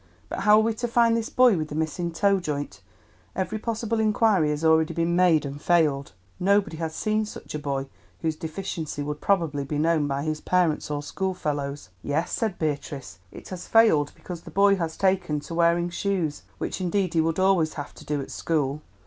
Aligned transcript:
But 0.29 0.39
how 0.39 0.57
are 0.57 0.63
we 0.63 0.73
to 0.73 0.87
find 0.87 1.15
this 1.15 1.29
boy 1.29 1.55
with 1.55 1.67
the 1.67 1.75
missing 1.75 2.11
toe 2.11 2.39
joint? 2.39 2.81
Every 3.35 3.59
possible 3.59 3.99
inquiry 3.99 4.49
has 4.49 4.65
already 4.65 4.95
been 4.95 5.15
made 5.15 5.45
and 5.45 5.61
failed. 5.61 6.13
Nobody 6.39 6.77
has 6.77 6.95
seen 6.95 7.23
such 7.23 7.53
a 7.53 7.59
boy, 7.59 7.85
whose 8.21 8.35
deficiency 8.35 9.03
would 9.03 9.21
probably 9.21 9.63
be 9.63 9.77
known 9.77 10.07
by 10.07 10.23
his 10.23 10.41
parents, 10.41 10.89
or 10.89 11.03
schoolfellows." 11.03 11.89
"Yes," 12.01 12.31
said 12.31 12.57
Beatrice, 12.57 13.19
"it 13.31 13.49
has 13.49 13.67
failed 13.67 14.11
because 14.15 14.41
the 14.41 14.49
boy 14.49 14.75
has 14.77 14.97
taken 14.97 15.39
to 15.41 15.53
wearing 15.53 15.91
shoes, 15.91 16.41
which 16.57 16.81
indeed 16.81 17.13
he 17.13 17.21
would 17.21 17.37
always 17.37 17.75
have 17.75 17.93
to 17.93 18.03
do 18.03 18.21
at 18.21 18.31
school. 18.31 18.81